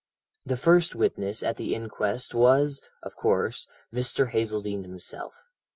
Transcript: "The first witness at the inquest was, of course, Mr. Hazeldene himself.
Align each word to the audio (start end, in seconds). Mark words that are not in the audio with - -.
"The 0.45 0.57
first 0.57 0.95
witness 0.95 1.43
at 1.43 1.57
the 1.57 1.75
inquest 1.75 2.33
was, 2.33 2.81
of 3.03 3.13
course, 3.13 3.67
Mr. 3.93 4.31
Hazeldene 4.31 4.81
himself. 4.83 5.35